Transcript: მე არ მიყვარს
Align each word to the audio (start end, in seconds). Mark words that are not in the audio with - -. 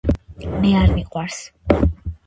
მე 0.63 0.71
არ 0.79 0.95
მიყვარს 0.95 1.41